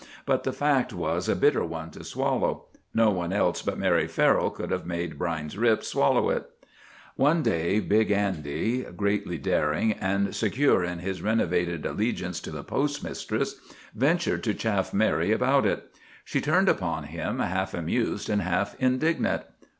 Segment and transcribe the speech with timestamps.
[0.25, 2.65] But the fact was a bitter one to swallow.
[2.91, 6.49] No one else but Mary Farrell could have made Brine's Rip swallow it.
[7.17, 13.59] One day Big Andy, greatly daring, and secure in his renovated allegiance to the postmistress,
[13.93, 15.87] ventured to chaff Mary about it.
[16.25, 19.43] She turned upon him, half amused and half indignant.